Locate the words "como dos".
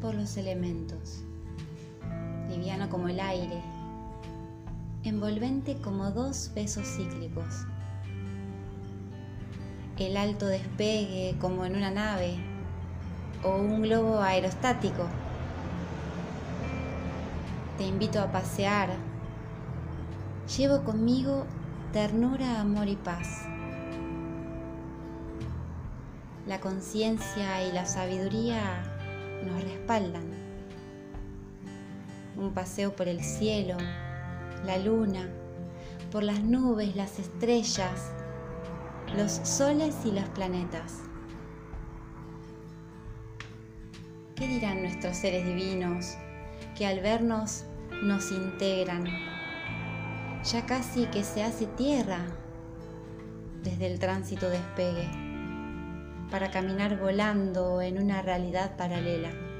5.76-6.50